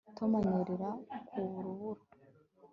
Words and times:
Tom 0.17 0.31
anyerera 0.39 0.89
ku 1.29 1.35
rubura 1.63 2.01